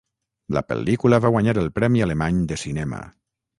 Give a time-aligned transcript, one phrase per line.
[0.55, 3.07] La pel·lícula va guanyar el Premi Alemany de Cinema.